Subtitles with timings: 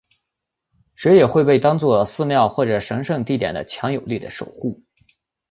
[0.95, 4.83] 蛇也会被当做寺庙或者神圣地点的强有力的守护。